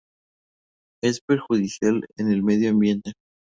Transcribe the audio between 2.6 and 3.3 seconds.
ambiente.